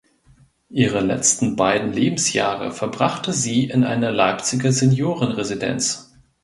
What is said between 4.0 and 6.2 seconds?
Leipziger Seniorenresidenz.